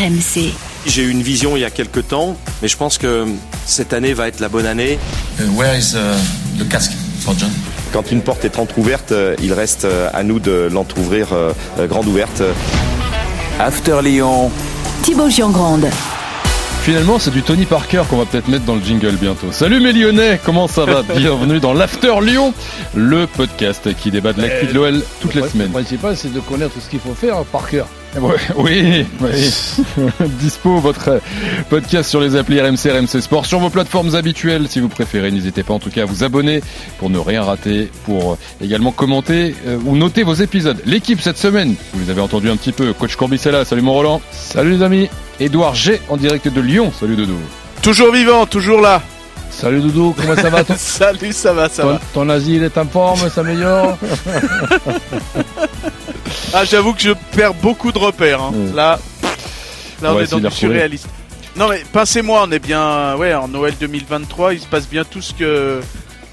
[0.00, 0.54] RMC.
[0.86, 3.26] J'ai eu une vision il y a quelques temps, mais je pense que
[3.66, 4.98] cette année va être la bonne année.
[5.38, 6.16] Uh, where is uh,
[6.58, 7.50] the casque for John?
[7.92, 11.86] Quand une porte est entrouverte, euh, il reste euh, à nous de l'entrouvrir euh, euh,
[11.86, 12.42] grande ouverte.
[13.58, 14.50] After Lyon,
[15.02, 15.86] Thibaut Giangrande.
[16.82, 19.52] Finalement, c'est du Tony Parker qu'on va peut-être mettre dans le jingle bientôt.
[19.52, 21.02] Salut mes Lyonnais, comment ça va?
[21.14, 22.54] Bienvenue dans l'After Lyon,
[22.94, 25.66] le podcast qui débat de l'actu de l'OL toutes les semaines.
[25.66, 27.86] Le principal, c'est de connaître ce qu'il faut faire par cœur.
[28.18, 29.06] Oui, oui.
[30.40, 31.20] Dispo votre
[31.68, 35.30] podcast sur les applis RMC, RMC Sport, sur vos plateformes habituelles si vous préférez.
[35.30, 36.60] N'hésitez pas en tout cas à vous abonner
[36.98, 40.82] pour ne rien rater, pour également commenter euh, ou noter vos épisodes.
[40.86, 42.92] L'équipe cette semaine, vous les avez entendus un petit peu.
[42.92, 44.20] Coach Courbis salut mon Roland.
[44.32, 45.08] Salut les amis.
[45.38, 47.34] Édouard G en direct de Lyon, salut Dodo.
[47.80, 49.02] Toujours vivant, toujours là.
[49.50, 52.00] Salut Doudou, comment ça va ton, Salut, ça va, ça ton, va.
[52.14, 53.98] ton asile est en forme, s'améliore
[56.52, 58.42] Ah, j'avoue que je perds beaucoup de repères.
[58.42, 58.52] hein.
[58.52, 58.74] Mm.
[58.74, 58.98] Là,
[60.02, 61.06] là, on Ouais, est dans du surréaliste.
[61.56, 65.20] Non mais pincez-moi, on est bien, ouais, en Noël 2023, il se passe bien tout
[65.20, 65.80] ce que.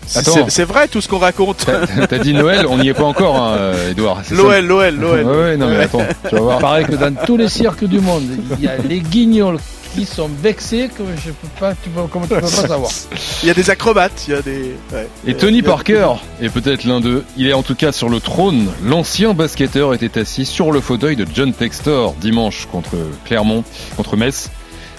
[0.06, 0.31] C'est- Attends.
[0.45, 1.66] C'est c'est vrai tout ce qu'on raconte.
[2.09, 4.23] T'as dit Noël, on n'y est pas encore, hein, euh, Edouard.
[4.23, 5.23] ça L'OL, l'OL, l'OL.
[5.25, 6.59] Ouais, ouais, non mais attends, tu vas Il voir.
[6.59, 8.23] paraît que dans tous les cirques du monde,
[8.58, 9.58] il y a les guignols
[9.98, 12.92] qui sont vexés que je peux pas, tu peux, comment tu peux pas savoir
[13.44, 14.76] Il y a des acrobates, il y a des.
[14.94, 15.08] ouais.
[15.26, 17.23] Et Tony Parker est peut-être l'un d'eux.
[17.36, 18.70] Il est en tout cas sur le trône.
[18.84, 23.64] L'ancien basketteur était assis sur le fauteuil de John Textor dimanche contre Clermont,
[23.95, 24.52] contre Metz.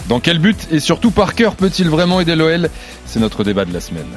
[0.09, 2.69] Dans quel but et surtout Parker peut-il vraiment aider l'OL
[3.07, 4.09] C'est notre débat de la semaine.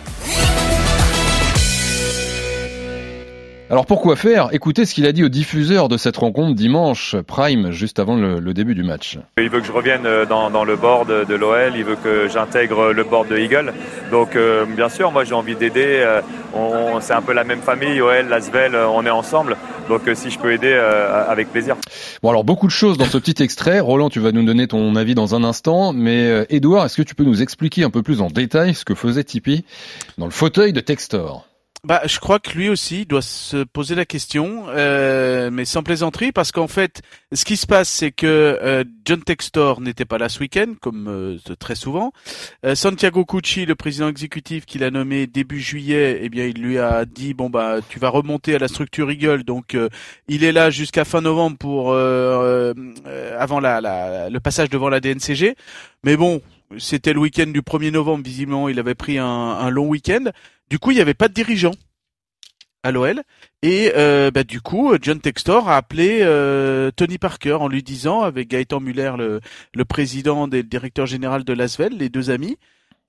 [3.71, 4.49] Alors pourquoi faire?
[4.51, 8.41] Écoutez ce qu'il a dit au diffuseur de cette rencontre dimanche, Prime, juste avant le,
[8.41, 9.17] le début du match.
[9.37, 12.27] Il veut que je revienne euh, dans, dans le board de l'OL, il veut que
[12.27, 13.71] j'intègre le board de Eagle.
[14.11, 15.85] Donc euh, bien sûr, moi j'ai envie d'aider.
[15.87, 16.19] euh,
[16.99, 19.55] c'est un peu la même famille, OL, Lasvel, on est ensemble.
[19.87, 20.73] Donc euh, si je peux aider,
[21.29, 21.77] avec plaisir.
[22.21, 23.79] Bon alors beaucoup de choses dans ce petit extrait.
[23.79, 25.93] Roland, tu vas nous donner ton avis dans un instant.
[25.93, 28.95] Mais Edouard, est-ce que tu peux nous expliquer un peu plus en détail ce que
[28.95, 29.63] faisait Tipeee
[30.17, 31.47] dans le fauteuil de Textor?
[31.83, 36.31] Bah, je crois que lui aussi doit se poser la question, euh, mais sans plaisanterie,
[36.31, 37.01] parce qu'en fait,
[37.33, 41.07] ce qui se passe, c'est que euh, John Textor n'était pas là ce week-end, comme
[41.09, 42.11] euh, très souvent.
[42.67, 46.77] Euh, Santiago Cucci, le président exécutif qu'il a nommé début juillet, eh bien, il lui
[46.77, 49.89] a dit bon bah, tu vas remonter à la structure Eagle, donc euh,
[50.27, 52.73] il est là jusqu'à fin novembre pour euh,
[53.39, 55.55] avant la, la- le passage devant la DNCG.
[56.03, 56.41] Mais bon,
[56.77, 60.25] c'était le week-end du 1er novembre, visiblement, il avait pris un, un long week-end.
[60.71, 61.73] Du coup, il n'y avait pas de dirigeant
[62.81, 63.23] à l'OL.
[63.61, 68.21] Et euh, bah, du coup, John Textor a appelé euh, Tony Parker en lui disant,
[68.21, 69.41] avec Gaëtan Muller, le,
[69.73, 72.57] le président et le directeur général de l'Asvel, les deux amis,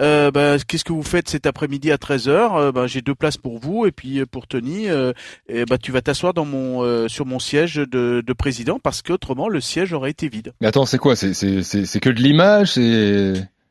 [0.03, 3.59] euh, bah, qu'est-ce que vous faites cet après-midi à 13h bah, J'ai deux places pour
[3.59, 5.13] vous et puis euh, pour Tony, euh,
[5.49, 9.03] et, bah, tu vas t'asseoir dans mon euh, sur mon siège de, de président parce
[9.03, 10.53] qu'autrement le siège aurait été vide.
[10.61, 11.15] Mais attends, c'est quoi?
[11.15, 12.75] C'est que de l'image?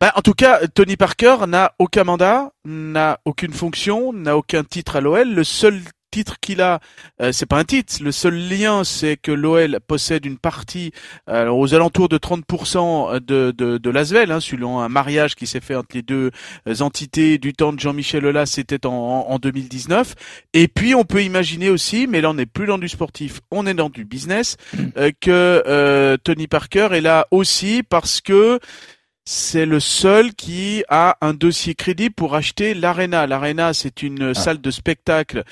[0.02, 4.96] Bah, en tout cas, Tony Parker n'a aucun mandat, n'a aucune fonction, n'a aucun titre
[4.96, 5.32] à l'OL.
[5.32, 5.80] Le seul
[6.10, 6.80] titre qu'il a,
[7.22, 7.98] euh, c'est pas un titre.
[8.02, 10.92] Le seul lien, c'est que l'OL possède une partie
[11.30, 15.60] euh, aux alentours de 30% de, de, de l'Asvel, hein, selon un mariage qui s'est
[15.60, 16.32] fait entre les deux
[16.68, 18.92] euh, entités du temps de Jean-Michel Aulas, c'était en,
[19.30, 20.16] en 2019.
[20.54, 23.68] Et puis, on peut imaginer aussi, mais là, on n'est plus dans du sportif, on
[23.68, 24.58] est dans du business,
[24.98, 28.60] euh, que euh, Tony Parker est là aussi parce que
[29.34, 33.28] c'est le seul qui a un dossier crédible pour acheter l'Arena.
[33.28, 35.44] L'Arena, c'est une salle de spectacle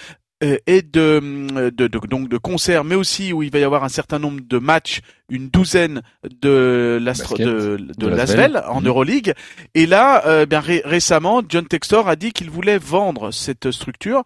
[0.43, 1.21] euh, et de,
[1.55, 4.19] euh, de, de- donc de concerts, mais aussi où il va y avoir un certain
[4.19, 6.01] nombre de matchs, une douzaine
[6.41, 8.61] de l'Astro, Basket, de, de de l'Asvel.
[8.67, 8.87] en Mhm.
[8.87, 9.33] Euroleague.
[9.75, 14.23] Et là, euh, bien ré- récemment, John Textor a dit qu'il voulait vendre cette structure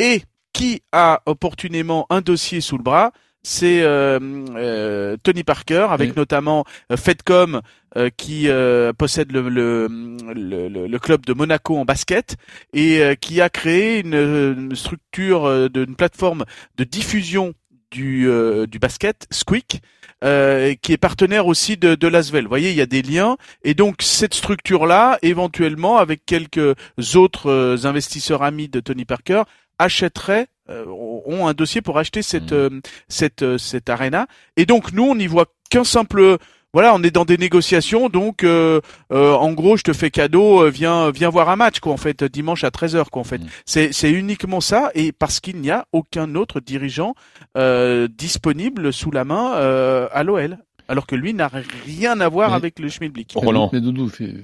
[0.00, 3.12] et qui a opportunément un dossier sous le bras?
[3.48, 4.18] C'est euh,
[4.56, 6.14] euh, Tony Parker, avec Oui.
[6.16, 7.60] notamment euh, Fedcom
[7.96, 9.86] euh, qui euh, possède le, le,
[10.34, 12.34] le, le- le club de Monaco en basket
[12.72, 16.44] et euh, qui a créé une, une structure, euh, de, une plateforme
[16.76, 17.54] de diffusion
[17.92, 19.80] du, euh, du basket, Squeak,
[20.24, 22.42] euh, qui est partenaire aussi de, de l'Asvel.
[22.44, 23.36] Vous voyez, il y a des liens.
[23.62, 26.74] Et donc, cette structure-là, éventuellement, avec quelques
[27.14, 29.42] autres investisseurs amis de Tony Parker,
[29.78, 32.70] achèterait ont un dossier pour acheter cette euh,
[33.08, 34.26] cette euh, cette arena
[34.56, 36.38] et donc nous on n'y voit qu'un simple
[36.72, 38.80] voilà on est dans des négociations donc euh,
[39.12, 41.96] euh, en gros je te fais cadeau euh, viens viens voir un match quoi en
[41.96, 43.48] fait dimanche à 13h quoi en fait Mhm.
[43.64, 47.14] c'est c'est uniquement ça et parce qu'il n'y a aucun autre dirigeant
[47.56, 50.58] euh, disponible sous la main euh, à l'OL
[50.88, 51.50] alors que lui n'a
[51.84, 53.32] rien à voir Mais- avec le Schmilblick.
[53.34, 53.70] Roland.
[53.72, 54.34] Mais Doudou, fi-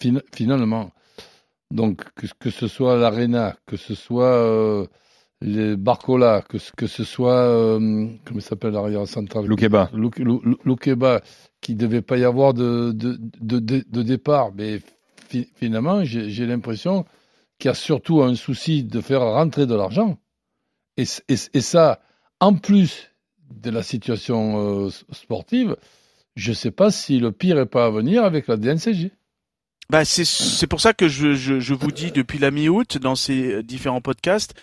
[0.00, 0.92] fi- finalement,
[1.70, 4.86] donc que, que ce soit l'Arena, que ce soit euh,
[5.42, 7.78] les Barcola, que, ce- que ce soit, euh,
[8.24, 9.46] comment il s'appelle l'arrière central?
[9.46, 9.90] Loukeba.
[9.94, 11.22] Lou- Lou- Lou- Loukeba,
[11.60, 14.52] qui devait pas y avoir de, de, de, de- de départ.
[14.54, 14.80] Mais
[15.28, 17.04] fi- finalement, j'ai j'ai l'impression
[17.58, 20.18] qu'il y a surtout un souci de faire rentrer de l'argent.
[20.96, 22.00] Et, et, et ça,
[22.40, 23.10] en plus
[23.50, 25.76] de la situation euh, sportive,
[26.36, 29.10] je sais pas si le pire est pas à venir avec la DNCG.
[29.90, 33.16] Bah c'est c'est pour ça que je, je, je vous dis depuis la mi-août dans
[33.16, 34.54] ces euh, différents podcasts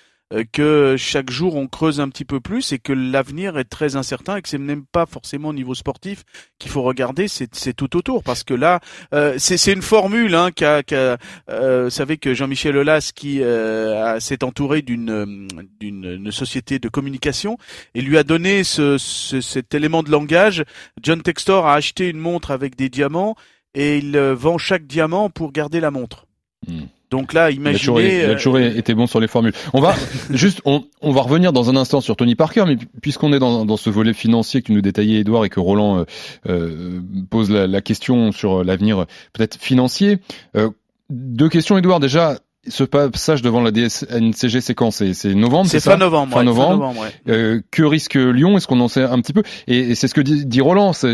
[0.52, 4.36] que chaque jour on creuse un petit peu plus et que l'avenir est très incertain
[4.36, 6.24] et que c'est même pas forcément au niveau sportif
[6.60, 8.80] qu'il faut regarder, c'est tout autour parce que là
[9.14, 11.18] euh, c'est une formule hein qu'a qu'a,
[11.50, 15.48] euh, vous savez que Jean-Michel Aulas qui euh, s'est entouré d'une euh,
[15.80, 17.58] d'une une société de communication
[17.96, 20.64] et lui a donné ce cet élément de langage.
[21.02, 23.36] John Textor a acheté une montre avec des diamants
[23.74, 26.26] et il euh, vend chaque diamant pour garder la montre.
[26.68, 26.86] Hmm.
[27.10, 28.24] Donc là, Il a toujours, imaginez.
[28.26, 29.54] il a toujours euh, été bon sur les formules.
[29.74, 29.96] On va
[30.30, 33.40] juste, on, on va revenir dans un instant sur Tony Parker, mais pu- puisqu'on est
[33.40, 36.04] dans, dans ce volet financier que nous détaillait Edouard et que Roland euh,
[36.50, 37.00] euh,
[37.30, 40.18] pose la, la question sur l'avenir euh, peut-être financier.
[40.58, 40.70] Euh,
[41.10, 42.02] deux questions, Edouard.
[42.02, 44.92] Déjà, ce passage devant la DSNCG, c'est quand?
[44.92, 46.34] C'est novembre, c'est fin novembre.
[46.34, 46.94] Fin ouais, novembre.
[47.00, 47.14] ouais.
[47.34, 48.58] Euh, que risque Lyon?
[48.58, 49.44] Est-ce qu'on en sait un petit peu?
[49.68, 51.14] Et, et c'est ce que dit, dit Roland, c'est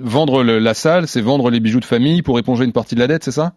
[0.00, 3.00] vendre le- la salle, c'est vendre les bijoux de famille pour éponger une partie de
[3.00, 3.52] la dette, c'est ça?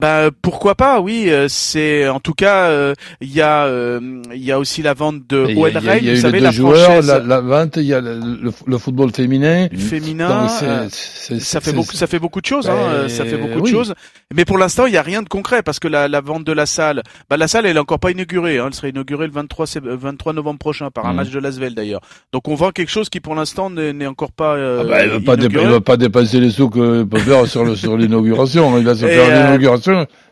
[0.00, 4.00] Bah pourquoi pas Oui, euh, c'est en tout cas euh, il y a euh,
[4.34, 5.64] il y a aussi la vente de Et Il y
[6.10, 8.78] a, vous savez la joueurs, franchise la, la vente, il y a le, le- le
[8.78, 9.68] football féminin.
[9.72, 10.28] féminin.
[10.46, 13.08] Donc, euh, c'est- c'est- ça fait beaucoup, ça fait beaucoup de choses, hein, Ben, euh,
[13.08, 13.94] ça fait beaucoup de choses.
[14.34, 16.52] Mais pour l'instant, il y a rien de concret parce que la, la vente de
[16.52, 18.58] la salle, bah la salle elle est encore pas inaugurée.
[18.58, 21.16] Hein, elle serait inaugurée le 23 sé- euh, 23 novembre prochain par un Mhm.
[21.18, 22.00] match de Lasvel d'ailleurs.
[22.32, 24.56] Donc on vend quelque chose qui pour l'instant n'est encore pas.
[24.56, 27.46] euh, Ah bah, il va, pas il va pas dépenser les sous qu'il peut faire
[27.46, 28.76] sur le- sur l'inauguration.
[28.76, 29.52] Il va se faire euh,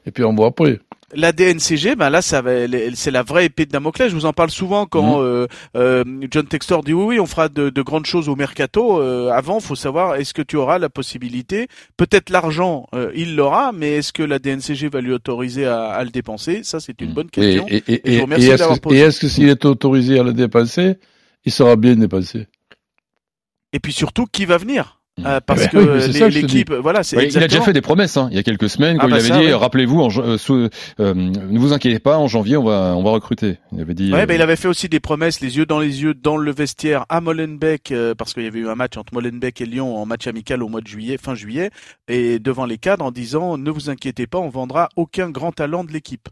[0.06, 0.81] et puis on voit après.
[1.14, 2.43] La DNCG, ben là, ça
[2.94, 4.08] c'est la vraie épée de Damoclès.
[4.08, 5.22] Je vous en parle souvent quand Mhm.
[5.26, 5.46] euh,
[5.76, 8.99] euh, John Textor dit oui, oui, on fera de, de grandes choses au mercato.
[8.99, 11.69] Euh, avant, faut savoir est-ce que tu auras la possibilité?
[11.99, 16.02] Peut-être l'argent, euh, il l'aura, mais est-ce que la DNCG va lui autoriser à, à
[16.02, 16.62] le dépenser?
[16.64, 17.14] Ça, c'est une Mhm.
[17.14, 17.66] bonne question.
[17.69, 20.32] et, et, Et je vous et- remercie est-ce que, est-ce s'il est autorisé à le
[20.32, 20.94] dépenser,
[21.44, 22.46] il sera bien dépensé
[23.75, 25.01] Et puis surtout, qui va venir?
[25.26, 25.76] Euh, Parce Ouais, que
[26.06, 28.42] oui, te l'équipe, voilà, c'est il a déjà fait des promesses hein, il y a
[28.42, 29.52] quelques semaines quand Ah bah il avait ça, dit ouais.
[29.54, 30.68] rappelez-vous euh, sous-
[31.00, 34.10] euh, ne vous inquiétez pas en janvier on va on va recruter il avait dit
[34.10, 36.38] Ouais, euh, bah, il avait fait aussi des promesses, les yeux dans les yeux, dans
[36.38, 39.66] le vestiaire à Molenbeek, euh, parce qu'il y avait eu un match entre Molenbeek et
[39.66, 41.68] Lyon en match amical au mois de juillet, fin juillet,
[42.08, 45.84] et devant les cadres en disant ne vous inquiétez pas, on vendra aucun grand talent
[45.84, 46.30] de l'équipe.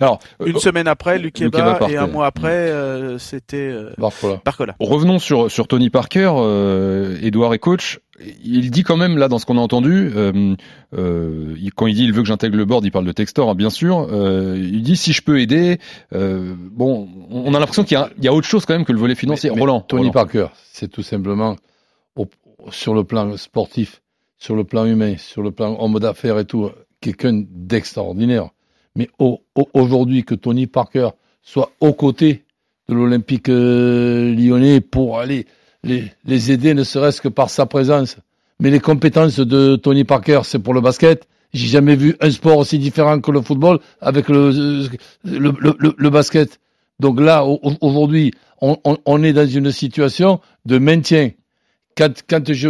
[0.00, 1.94] alors euh, Une semaine après, Lukeba partait.
[1.94, 4.40] et un mois après, euh, c'était euh, Barcola.
[4.44, 4.76] Barcola.
[4.78, 7.98] revenons sur sur Tony Parker euh, Edouard est coach
[8.44, 10.54] il dit quand même là dans ce qu'on a entendu euh,
[10.96, 13.54] euh, quand il dit il veut que j'intègre le board il parle de Textor hein,
[13.54, 15.78] bien sûr euh, il dit si je peux aider
[16.12, 18.92] bon on a l'impression qu'il y a, il y a autre chose quand même que
[18.92, 20.12] le volet financier Mais- mais Roland Tony Roland.
[20.12, 21.56] Parker, c'est tout simplement
[22.16, 22.26] au-
[22.70, 24.02] sur le plan sportif,
[24.36, 26.70] sur le plan humain, sur le plan homme d'affaires et tout,
[27.00, 28.50] quelqu'un d'extraordinaire.
[28.96, 31.10] Mais au- au- aujourd'hui, que Tony Parker
[31.42, 32.44] soit aux côtés
[32.88, 35.46] de l'Olympique lyonnais pour aller
[35.84, 38.16] les, aider, ne serait-ce que par sa présence.
[38.58, 41.26] Mais les compétences de Tony Parker, c'est pour le basket.
[41.52, 44.86] J'ai jamais vu un sport aussi différent que le football avec le,
[45.24, 46.60] le, basket.
[47.00, 51.30] Donc là, au- au- aujourd'hui, on, est dans une situation de maintien.
[51.96, 52.68] Quand, quand je,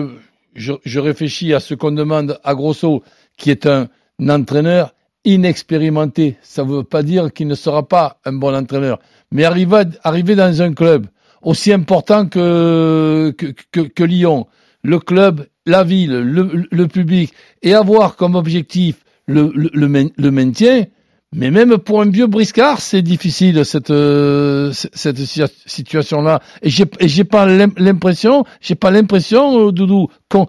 [0.55, 3.03] je, je réfléchis à ce qu'on demande à Grosso,
[3.37, 3.89] qui est un
[4.29, 8.99] entraîneur inexpérimenté, ça ne veut pas dire qu'il ne sera pas un bon entraîneur,
[9.33, 11.07] mais arriver, arriver dans un club
[11.43, 14.47] aussi important que, que, que, que Lyon,
[14.83, 17.33] le club, la ville, le, le public,
[17.63, 20.87] et avoir comme objectif le, le, le main- le maintien,
[21.33, 26.41] mais même pour un vieux briscard, c'est difficile cette euh, cette si- situation-là.
[26.63, 30.49] Et j'ai j'ai pas l'im- l'impression, j'ai pas l'impression, euh, Doudou, qu'on-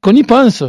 [0.00, 0.64] qu'on y pense,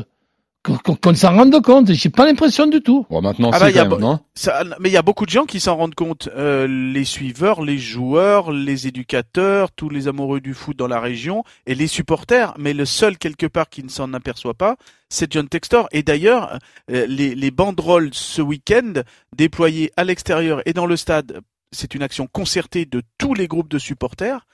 [0.63, 1.91] qu'on qu'on- qu'on s'en rende compte.
[1.91, 3.06] J'ai pas l'impression du tout.
[3.10, 5.32] Bon, maintenant Ah bah, y a même, non Ça, mais il y a beaucoup de
[5.32, 6.30] gens qui s'en rendent compte.
[6.36, 11.44] Euh, les suiveurs, les joueurs, les éducateurs, tous les amoureux du foot dans la région
[11.65, 12.53] et les supporters.
[12.60, 14.75] Mais le seul quelque part qui ne s'en aperçoit pas,
[15.10, 15.88] c'est John Textor.
[15.91, 16.60] Et d'ailleurs,
[16.91, 18.94] euh, les, les banderoles ce week-end
[19.36, 21.41] déployées à l'extérieur et dans le stade,
[21.72, 24.46] c'est une action concertée de tous les groupes de supporters.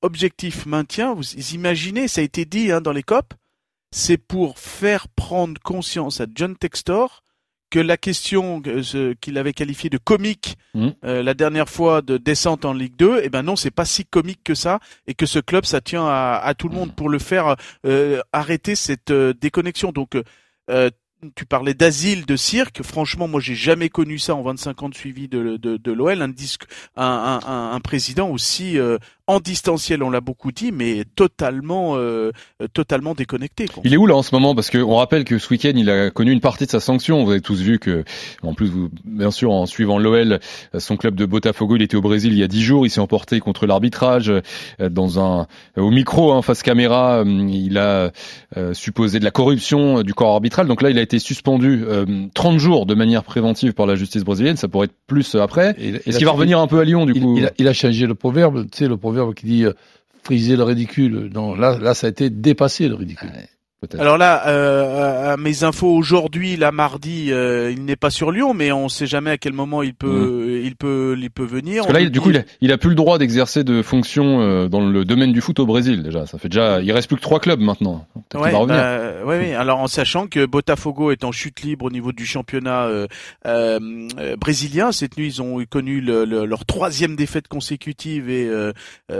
[0.00, 1.12] Objectif maintien.
[1.12, 3.34] Vous imaginez, ça a été dit hein, dans les COP,
[3.90, 7.22] c'est pour faire prendre conscience à John Textor
[7.70, 10.94] que la question que- ce- qu'il avait qualifiée de comique Mhm.
[11.04, 14.04] euh, la dernière fois de descente en Ligue 2, eh ben non, c'est pas si
[14.04, 14.78] comique que ça,
[15.08, 18.20] et que ce club, ça tient à, à tout le monde pour le faire euh,
[18.32, 19.90] arrêter cette euh, déconnexion.
[19.90, 20.12] Donc,
[20.70, 20.90] euh,
[21.34, 22.82] tu parlais d'asile, de cirque.
[22.84, 26.22] Franchement, moi, j'ai jamais connu ça en 25 ans de suivi de, de, de l'OL.
[26.22, 26.64] Un, disque,
[26.94, 32.30] un, un, un, président aussi euh, en distanciel, on l'a beaucoup dit, mais totalement, euh,
[32.72, 33.66] totalement déconnecté.
[33.66, 33.82] Quoi.
[33.84, 34.54] Il est où là en ce moment?
[34.54, 37.24] Parce qu'on rappelle que ce week-end, il a connu une partie de sa sanction.
[37.24, 38.04] Vous avez tous vu que,
[38.42, 40.38] en plus, vous, bien sûr, en suivant l'OL,
[40.78, 42.86] son club de Botafogo, il était au Brésil il y a dix jours.
[42.86, 47.18] Il s'est emporté contre l'arbitrage euh, dans un au micro, hein, face caméra.
[47.18, 48.12] Euh, il a
[48.56, 50.68] euh, supposé de la corruption du corps arbitral.
[50.68, 51.84] Donc là, il a été suspendu
[52.34, 54.56] 30 jours de manière préventive par la justice brésilienne.
[54.56, 55.74] Ça pourrait être plus après.
[55.78, 57.36] Est-ce qu'il va revenir un peu à Lyon du coup?
[57.36, 58.66] il a, il a changé le proverbe.
[58.70, 59.72] Tu sais, le proverbe qui dit euh,
[60.22, 61.30] friser le ridicule.
[61.32, 63.30] Non, là, là, ça a été dépassé le ridicule.
[63.98, 68.54] Alors là, euh, à mes infos aujourd'hui, là mardi, euh, il n'est pas sur Lyon,
[68.54, 70.64] mais on ne sait jamais à quel moment il peut, mmh.
[70.64, 71.82] il peut, il peut venir.
[71.82, 74.40] Parce que là, du coup, il a, il a, plus le droit d'exercer de fonctions
[74.40, 76.24] euh, dans le domaine du foot au Brésil déjà.
[76.24, 78.06] Ça fait déjà, il reste plus que trois clubs maintenant.
[78.34, 78.64] Ouais, va.
[78.64, 79.52] Bah, ouais.
[79.52, 83.06] Alors en sachant que Botafogo est en chute libre au niveau du championnat euh,
[83.46, 83.78] euh,
[84.36, 88.50] brésilien, cette nuit ils ont connu le, le, leur troisième défaite consécutive et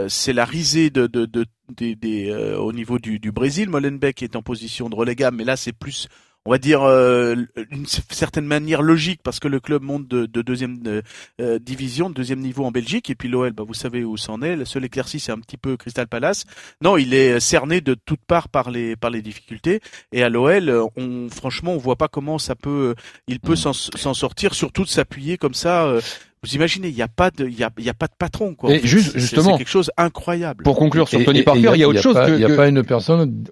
[0.07, 1.45] c'est la risée de, de, de
[1.75, 3.69] des, des euh, au niveau du, du Brésil.
[3.69, 6.07] Molenbeek est en position de relégable, mais là c'est plus
[6.45, 7.35] on va dire euh,
[7.71, 11.01] une certaine manière logique parce que le club monte de, de deuxième
[11.41, 14.41] euh, division, de deuxième niveau en Belgique et puis l'OL, bah, vous savez où c'en
[14.41, 14.55] est.
[14.55, 16.45] Le seul éclairci c'est un petit peu Crystal Palace.
[16.81, 19.81] Non, il est cerné de toutes parts par les par les difficultés
[20.13, 22.95] et à l'OL, on franchement on voit pas comment ça peut,
[23.27, 23.73] il peut mmh.
[23.73, 25.99] s'en sortir, surtout de s'appuyer comme ça
[26.47, 28.55] vous imaginez, il n'y a pas de, il y a, y a pas de patron
[28.55, 28.71] quoi.
[28.71, 30.63] Et juste, justement, c'est quelque chose incroyable.
[30.63, 32.17] Pour conclure sur Tony Parker, il y, a autre chose.
[32.27, 33.43] Il n'y a, pas une personne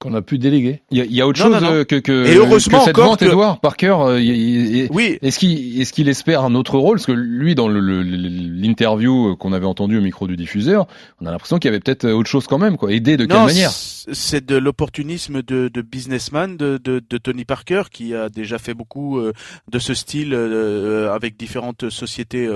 [0.00, 0.80] qu'on a pu déléguer.
[0.90, 3.60] Il y a, y a autre chose que que et heureusement que cette vente, Edouard
[3.60, 3.96] Parker.
[4.00, 5.18] Euh, oui.
[5.20, 6.96] Est-ce qu'il est-ce qu'il espère un autre rôle?
[6.96, 10.86] Parce que lui, dans l'interview qu'on avait entendu au micro du diffuseur,
[11.20, 12.78] on a l'impression qu'il y avait peut-être autre chose quand même.
[12.78, 12.92] Quoi.
[12.92, 13.70] Aider de quelle manière?
[13.70, 18.72] C'est de l'opportunisme de, de businessman de, de, de, Tony Parker qui a déjà fait
[18.72, 19.34] beaucoup euh,
[19.70, 22.48] de ce style euh, avec différentes sociétés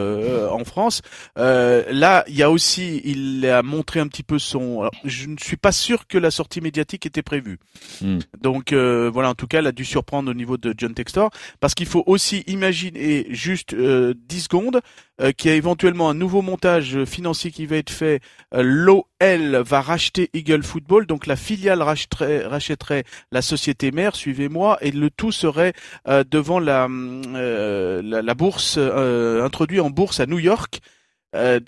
[0.51, 1.03] en France.
[1.37, 4.81] là, il y a aussi, il a montré un petit peu son.
[4.81, 7.59] Alors, je ne suis pas sûr que la sortie médiatique était prévu.
[8.01, 8.19] Hmm.
[8.41, 11.31] Donc euh, voilà, en tout cas, elle a dû surprendre au niveau de John Textor,
[11.61, 14.81] parce qu'il faut aussi imaginer juste euh, 10 secondes
[15.21, 18.21] euh, qu'il y a éventuellement un nouveau montage financier qui va être fait.
[18.55, 24.79] Euh, L'OL va racheter Eagle Football, donc la filiale rachèterait, rachèterait la société mère, suivez-moi,
[24.81, 25.73] et le tout serait
[26.07, 30.81] devant la, la, la, bourse, introduit en bourse à New York.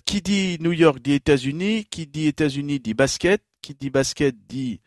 [0.04, 4.80] qui dit New York dit États-Unis, qui dit États-Unis dit basket, qui dit basket dit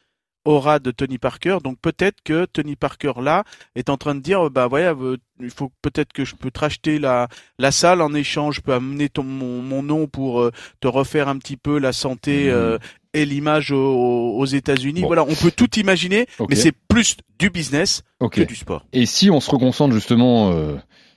[0.50, 1.58] aura de Tony Parker.
[1.64, 3.44] Donc peut-être que Tony Parker là
[3.76, 6.60] est en train de dire bah ouais euh, il faut peut-être que je peux te
[6.60, 7.28] racheter la
[7.58, 11.28] la salle en échange, je peux amener ton mon, mon nom pour euh, te refaire
[11.28, 12.52] un petit peu la santé mmh.
[12.52, 12.78] euh,
[13.14, 15.02] et l'image aux, aux États-Unis.
[15.02, 18.86] Voilà, on peut tout imaginer, mais c'est plus du business que du sport.
[18.94, 20.54] Et si on se reconcentre justement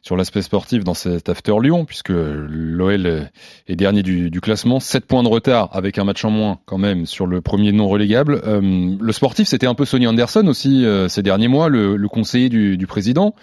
[0.02, 3.30] sur l'aspect sportif dans cet after Lyon, puisque l'OL
[3.68, 6.78] est dernier du, du, classement, 7 points de retard avec un match en moins quand
[6.78, 8.42] même sur le premier non relégable.
[8.44, 12.09] Euh, le sportif, c'était un peu Sonny Anderson aussi euh, ces derniers mois, le, le
[12.09, 13.37] conseiller du, du président.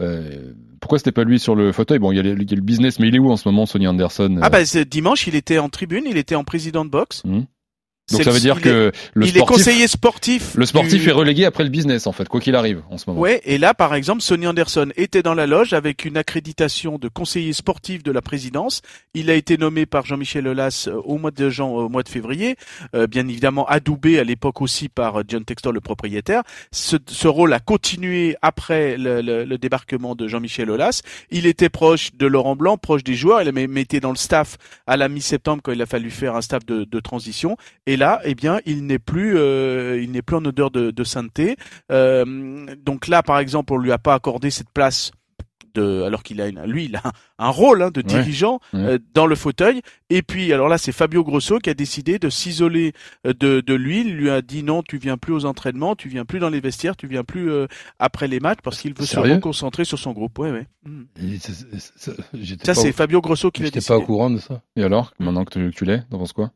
[0.00, 1.98] Euh, pourquoi c'était pas lui sur le fauteuil?
[1.98, 3.46] Bon, il y, a il y, a le business, mais il est où en ce
[3.46, 4.38] moment, Sonny Anderson?
[4.40, 7.22] Ah bah dimanche, il était en tribune, il était en président de boxe.
[7.26, 7.40] Mmh.
[8.10, 10.54] Donc ça veut dire que le il sportif, est conseiller sportif.
[10.54, 13.20] Le sportif est relégué après le business en fait, quoi qu'il arrive en ce moment.
[13.20, 17.08] Ouais, et là par exemple, Sonny Anderson était dans la loge avec une accréditation de
[17.08, 18.82] conseiller sportif de la présidence.
[19.14, 22.08] Il a été nommé par Jean-Michel Aulas euh, au mois de jan, au mois de
[22.08, 22.56] février,
[22.94, 26.42] euh, bien évidemment adoubé à l'époque aussi par John Textor le propriétaire.
[26.72, 31.02] Ce, ce rôle a continué après le, le, le débarquement de Jean-Michel Aulas.
[31.30, 33.42] Il était proche de Laurent Blanc, proche des joueurs.
[33.42, 36.40] Il a été dans le staff à la mi-septembre quand il a fallu faire un
[36.40, 37.56] staff de, de transition.
[37.86, 41.04] Et là, eh bien, il n'est plus, euh, il n'est plus en odeur de, de
[41.04, 41.56] sainteté.
[41.92, 45.12] Euh, donc là, par exemple, on lui a pas accordé cette place.
[45.72, 48.86] De, alors qu'il a une, lui il a un, rôle hein, de dirigeant ouais, ouais.
[48.94, 52.28] Euh, dans le fauteuil et puis alors là c'est Fabio Grosso qui a décidé de
[52.28, 52.92] s'isoler
[53.22, 56.24] de, de lui il lui a dit non tu viens plus aux entraînements tu viens
[56.24, 57.68] plus dans les vestiaires tu viens plus euh,
[58.00, 61.02] après les matchs parce qu'il veut Sérieux se concentrer sur son groupe ouais ouais mm.
[61.38, 64.62] C'est- ça c'est Fabio Grosso qui l'a J'étais décidé pas au courant de ça.
[64.74, 66.50] Et alors, maintenant que tu, que tu l'es, t'en penses quoi?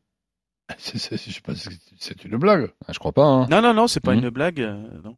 [0.79, 2.71] C'est- c'est- Je sais pas, c'est- c'est une blague.
[2.89, 3.25] ah, Je crois pas.
[3.27, 3.47] Hein.
[3.51, 4.25] non non non c'est pas Mhm.
[4.25, 5.17] une blague euh, non.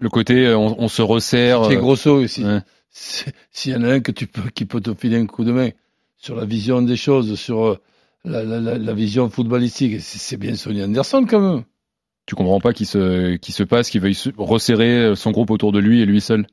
[0.00, 1.64] Le côté, euh, on, on se resserre.
[1.66, 2.44] C'est euh, grosso aussi.
[2.44, 2.60] ouais.
[2.90, 5.44] C'est- S'il y en a un que tu peux, qui peut te filer un coup
[5.44, 5.70] de main
[6.18, 7.78] sur la vision des choses, sur
[8.24, 11.64] la, la, la, la vision footballistique, c'est c'est bien Sonny Anderson quand même.
[12.26, 15.72] Tu comprends pas qu'il se, qu'il se passe, qu'il veuille se- resserrer son groupe autour
[15.72, 16.46] de lui et lui seul.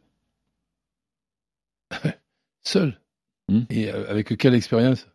[2.64, 3.00] Seul.
[3.50, 3.62] Hmm.
[3.70, 5.08] Et avec quelle expérience?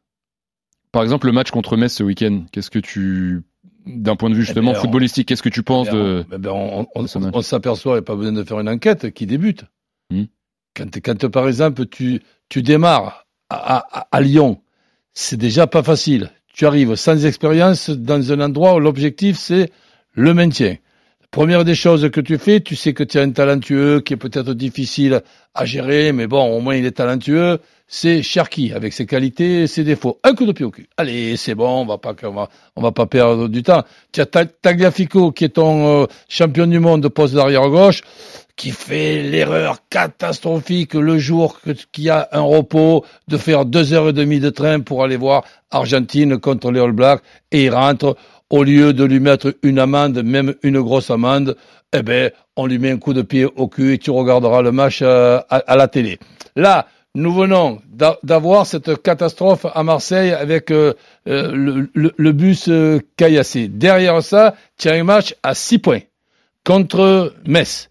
[0.92, 3.42] Par exemple, le match contre Metz ce week-end, qu'est-ce que tu
[3.87, 5.28] d'un point de vue justement Eh ben, on- footballistique.
[5.28, 8.02] Qu'est-ce que tu penses Eh ben, de on- eh ben, on s'aperçoit, il n'y a
[8.02, 9.64] pas besoin de faire une enquête, qui débute.
[10.11, 10.25] Hmm.
[10.76, 14.61] Quand, quand, par exemple, tu, tu démarres à, à- à Lyon,
[15.14, 16.30] c'est déjà pas facile.
[16.52, 19.71] Tu arrives sans expérience dans un endroit où l'objectif, c'est
[20.12, 20.76] le maintien.
[21.30, 24.16] Première des choses que tu fais, tu sais que tu as un talentueux qui est
[24.18, 25.21] peut-être difficile
[25.54, 27.59] à gérer, mais bon, au moins il est talentueux.
[27.90, 30.21] C'est Cherki, avec ses qualités et ses défauts.
[30.23, 30.88] Un coup de pied au cul.
[30.99, 33.83] Allez, c'est bon, on va pas, on va, on va pas perdre du temps.
[34.12, 38.02] Ta- Tagliafico, qui est ton euh, champion du monde de poste d'arrière gauche,
[38.57, 44.11] qui fait l'erreur catastrophique le jour qu'il y a un repos de faire deux heures
[44.11, 48.16] et demie de train pour aller voir Argentine contre les All Blacks et il rentre
[48.50, 51.57] au lieu de lui mettre une amende, même une grosse amende,
[51.95, 54.73] eh ben, on lui met un coup de pied au cul et tu regarderas le
[54.73, 56.18] match euh, à la télé.
[56.57, 56.87] Là,
[57.18, 60.94] nous venons d'a- d'avoir cette catastrophe à Marseille avec euh,
[61.26, 63.00] euh, le, bus euh.
[63.68, 64.54] Derrière ça,
[64.90, 66.00] un match à 6 points
[66.64, 67.90] contre Metz,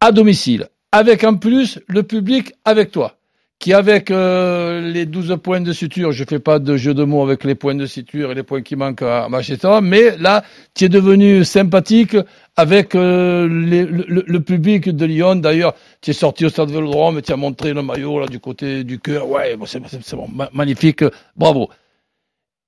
[0.00, 3.15] à domicile, avec en plus le public avec toi,
[3.58, 7.22] qui avec euh, les 12 points de suture, je fais pas de jeu de mots
[7.22, 10.44] avec les points de suture et les points qui manquent à Manchester, mais là,
[10.74, 12.16] tu es devenu sympathique
[12.56, 15.36] avec euh, le, public de Lyon.
[15.36, 18.84] D'ailleurs, tu es sorti au stade Vélodrome, tu as montré le maillot là du côté
[18.84, 19.28] du cœur.
[19.28, 21.70] Ouais, c'est bon, ma- magnifique, bravo.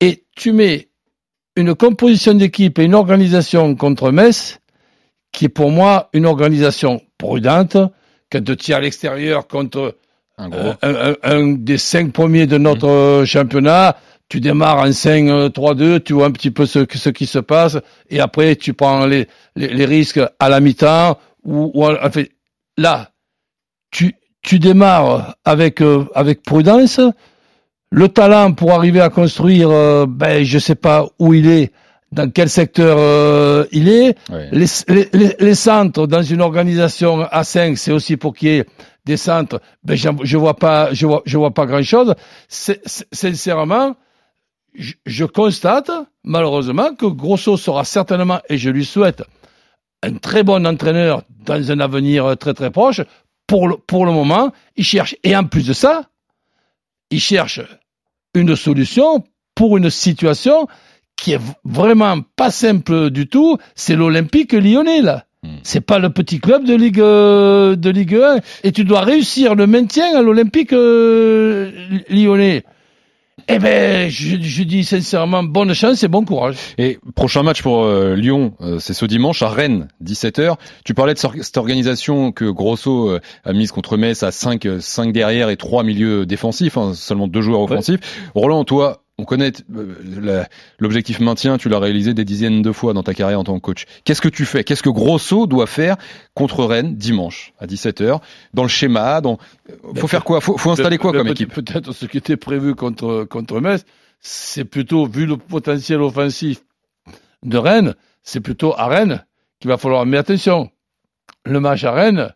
[0.01, 0.89] Et tu mets
[1.57, 4.59] une composition d'équipe et une organisation contre Metz
[5.33, 7.77] qui est pour moi une organisation prudente.
[8.31, 9.97] Quand tu es à l'extérieur contre
[10.39, 10.59] un gros.
[10.85, 13.97] Euh, un, un- un des cinq premiers de notre euh, championnat,
[14.29, 17.79] tu démarres en 5-3-2, tu vois un petit peu ce, ce qui se passe,
[18.11, 19.27] et après tu prends les,
[19.57, 22.31] les, les risques à la mi-temps, ou, ou en fait,
[22.77, 23.11] là,
[23.91, 27.01] tu, tu démarres avec, euh, avec prudence,
[27.91, 31.73] le talent pour arriver à construire, euh, ben, je sais pas où il est,
[32.13, 34.15] dans quel secteur euh, il est,
[34.53, 34.67] les,
[35.13, 38.67] les- les centres dans une organisation à 5, c'est aussi pour qu'il y ait
[39.09, 39.61] des centres.
[39.83, 42.15] Ben, je vois pas, je vois, je vois pas grand chose.
[42.49, 43.97] Sincèrement,
[44.75, 45.91] je, constate,
[46.23, 49.23] malheureusement, que Grosso sera certainement, et je lui souhaite,
[50.03, 53.01] un très bon entraîneur dans un avenir très très proche.
[53.47, 56.03] Pour le, pour le moment, il cherche, et en plus de ça,
[57.11, 57.61] il cherche
[58.35, 60.69] une solution pour une situation
[61.17, 63.57] qui est vraiment pas simple du tout.
[63.75, 65.25] C'est l'Olympique lyonnais, là.
[65.45, 65.59] Hmm.
[65.63, 68.39] C'est pas le petit club de Ligue, euh, de Ligue 1.
[68.65, 71.71] Et tu dois réussir le maintien à l'Olympique euh,
[72.09, 72.65] lyonnais.
[73.51, 76.57] Eh ben, je, je dis sincèrement, bonne chance et bon courage.
[76.77, 80.57] Et prochain match pour euh, Lyon, euh, c'est ce dimanche à Rennes, 17h.
[80.85, 85.13] Tu parlais de cette organisation que Grosso euh, a mise contre Metz à 5, 5
[85.15, 88.01] derrière et 3 milieux défensifs, hein, seulement deux joueurs offensifs.
[88.35, 90.45] Roland, toi, on connaît euh,
[90.79, 93.61] l'objectif maintien, tu l'as réalisé des dizaines de fois dans ta carrière en tant que
[93.61, 93.85] coach.
[94.05, 94.63] Qu'est-ce que tu fais?
[94.63, 95.97] Qu'est-ce que Grosso doit faire
[96.35, 98.21] contre Rennes dimanche à 17h
[98.55, 99.39] dans le schéma dans...
[99.97, 100.41] Faut faire quoi?
[100.41, 101.53] Faut, faut installer quoi comme équipe?
[101.53, 103.85] Peut-être ce qui était prévu contre, contre Metz,
[104.21, 106.63] c'est plutôt, vu le potentiel offensif
[107.43, 109.25] de Rennes, c'est plutôt à Rennes
[109.59, 110.07] qu'il va falloir.
[110.07, 110.71] Mais attention,
[111.45, 112.33] le match à Rennes,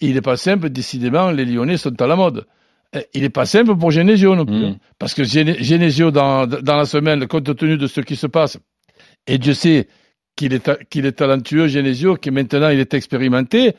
[0.00, 2.46] il n'est pas simple, décidément, les Lyonnais sont à la mode.
[2.96, 4.54] Eh, Il n'est pas simple pour Genesio non plus.
[4.56, 4.64] Mhm.
[4.64, 4.76] hein.
[4.98, 8.58] Parce que Gene- Genesio, dans, dans la semaine, compte tenu de ce qui se passe,
[9.26, 9.88] et Dieu sait
[10.36, 13.74] qu'il est, qu'il est talentueux, Genesio, qui maintenant il est expérimenté,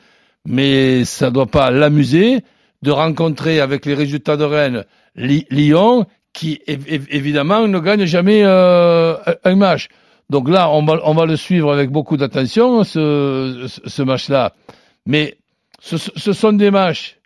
[0.46, 2.40] mais ça ne doit pas l'amuser
[2.82, 4.84] de rencontrer avec les résultats de Rennes
[5.16, 9.88] Lyon, qui év- év- évidemment ne gagne jamais euh, un- match.
[10.30, 14.54] Donc là, on va, on va le suivre avec beaucoup d'attention, ce, ce- ce match-là.
[15.06, 15.38] Mais
[15.80, 17.17] ce, ce sont des matchs,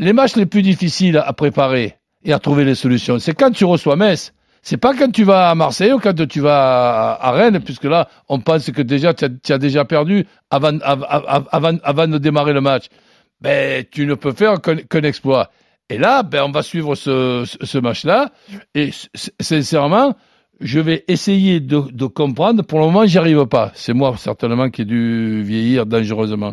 [0.00, 3.18] les matchs les plus difficiles à préparer et à trouver les solutions.
[3.18, 4.32] C'est quand tu reçois Metz.
[4.62, 8.08] C'est pas quand tu vas à Marseille ou quand tu vas à, Rennes, puisque là,
[8.28, 12.52] on pense que déjà, tu as, déjà perdu avant, av- av- avant, avant de démarrer
[12.52, 12.86] le match.
[13.40, 15.50] Ben, tu ne peux faire qu'un exploit.
[15.88, 18.28] Et là, ben, on va suivre ce, ce- match-là.
[18.74, 18.90] Et
[19.40, 20.14] sincèrement,
[20.60, 22.62] je vais essayer de, de comprendre.
[22.62, 23.72] Pour le moment, j'y arrive pas.
[23.74, 26.52] C'est moi, certainement, qui ai dû vieillir dangereusement.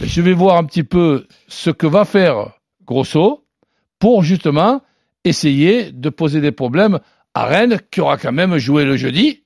[0.00, 2.52] Je vais voir un petit peu ce que va faire
[2.86, 3.44] Grosso
[3.98, 4.82] pour justement
[5.24, 6.98] essayer de poser des problèmes
[7.34, 9.42] à Rennes, qui aura quand même joué le jeudi.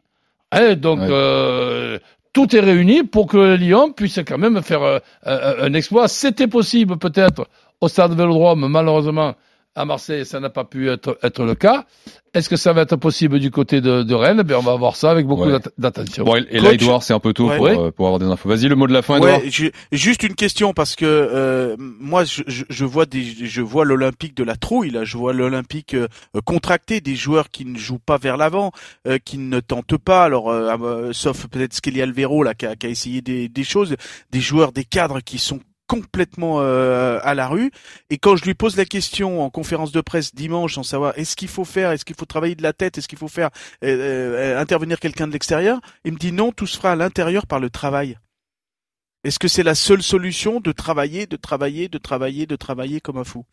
[0.52, 1.08] Hein, donc, Ouais.
[1.10, 1.98] euh,
[2.32, 6.08] tout est réuni pour que Lyon puisse quand même faire euh, un, un exploit.
[6.08, 7.46] C'était possible peut-être
[7.80, 9.34] au stade Vélodrome, malheureusement,
[9.76, 11.84] À Marseille, ça n'a pas pu être, être le cas.
[12.32, 14.42] Est-ce que ça va être possible du côté de, de Rennes?
[14.42, 15.58] Ben, On va voir ça avec beaucoup Ouais.
[15.78, 16.24] d'attention.
[16.24, 16.72] Bon, et et là.
[16.72, 17.56] Edouard, c'est un peu tôt Ouais.
[17.56, 18.48] pour, euh, pour avoir des infos.
[18.48, 19.40] Vas-y, le mot de la fin, Edouard.
[19.42, 23.60] Ouais, ju- juste une question parce que euh, moi je, je, je vois des je
[23.62, 26.08] vois l'Olympique de la trouille là, je vois l'Olympique euh,
[26.46, 28.72] contracté, des joueurs qui ne jouent pas vers l'avant,
[29.06, 30.24] euh, qui ne tentent pas.
[30.24, 33.64] Alors euh, euh, sauf peut-être Skelly Alvero là qui a, qui a essayé des, des
[33.64, 33.94] choses,
[34.30, 37.70] des joueurs, des cadres qui sont complètement euh, à la rue.
[38.10, 41.36] Et quand je lui pose la question en conférence de presse dimanche sans savoir est-ce
[41.36, 43.50] qu'il faut faire est-ce qu'il faut travailler de la tête est-ce qu'il faut faire
[43.84, 47.46] euh, euh, intervenir quelqu'un de l'extérieur il me dit non tout se fera à l'intérieur
[47.46, 48.18] par le travail.
[49.24, 53.18] Est-ce que c'est la seule solution de travailler, de travailler, de travailler, de travailler comme
[53.18, 53.44] un fou?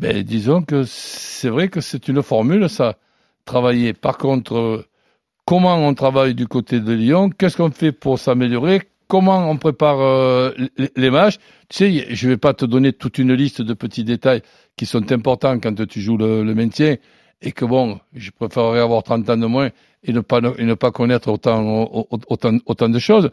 [0.00, 2.96] Ben, disons que c'est vrai que c'est une formule, ça,
[3.44, 3.92] travailler.
[3.92, 4.88] Par contre,
[5.44, 7.30] comment on travaille du côté de Lyon?
[7.30, 8.82] Qu'est-ce qu'on fait pour s'améliorer?
[9.12, 10.52] Comment on prépare euh,
[10.96, 11.36] les, matchs
[11.68, 14.40] Tu sais, je vais pas te donner toute une liste de petits détails
[14.74, 16.96] qui sont importants quand tu joues le, maintien
[17.42, 19.68] et que bon, je préférerais avoir 30 ans de moins
[20.02, 20.40] et ne pas,
[20.92, 23.28] connaître autant, de choses.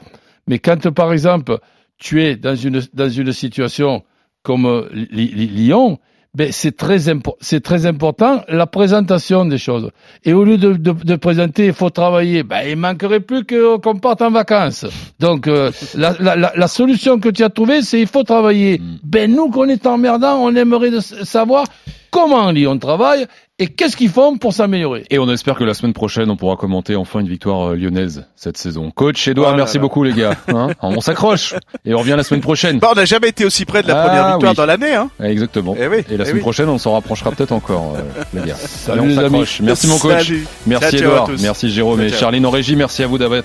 [0.47, 1.59] Mais quand, par exemple,
[1.97, 4.03] tu es dans une, dans une situation
[4.43, 5.97] comme euh, Lyon,
[6.35, 9.89] ben c'est très impo- c'est très important la présentation des choses.
[10.23, 12.43] Et au lieu de, de, de présenter, il faut travailler.
[12.43, 14.85] Ben il manquerait plus que qu'on parte en vacances.
[15.19, 18.77] Donc euh, la, la, la, solution que tu as trouvée, c'est il faut travailler.
[18.79, 18.97] Mm.
[19.03, 21.65] Ben nous qu'on est emmerdant, on aimerait de savoir
[22.09, 23.27] comment Lyon travaille
[23.61, 25.05] et qu'est-ce qu'ils font pour s'améliorer.
[25.09, 28.25] Et on espère que la semaine prochaine, on pourra commenter enfin une victoire euh, lyonnaise
[28.37, 28.89] cette saison.
[28.89, 29.81] Coach Edouard, Oh merci là.
[29.81, 30.35] beaucoup les gars.
[30.47, 32.79] Hein on s'accroche et on revient la semaine prochaine.
[32.79, 34.55] bah, On n'a jamais été aussi près de la Ah, première victoire oui.
[34.55, 34.93] dans l'année.
[34.93, 35.75] Hein Ouais, Exactement.
[35.77, 36.39] Eh oui, Et la eh semaine oui.
[36.41, 38.01] prochaine, on s'en rapprochera peut-être encore, euh,
[38.33, 38.55] les gars.
[38.57, 39.43] Salut on les amis.
[39.61, 40.25] Merci mon coach.
[40.27, 40.47] Salut.
[40.65, 42.11] Merci Ciao, Edouard, merci Jérôme Ciao, et.
[42.13, 43.41] Charline en régie, merci à vous d'avoir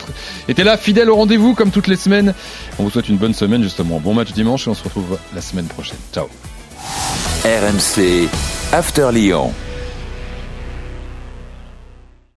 [0.48, 2.35] été là fidèle au rendez-vous comme toutes les semaines.
[2.79, 3.98] On vous souhaite une bonne semaine justement.
[3.98, 5.98] Bon match dimanche et on se retrouve la semaine prochaine.
[6.14, 6.29] Ciao.
[7.44, 8.29] RMC
[8.73, 9.73] After Lyon.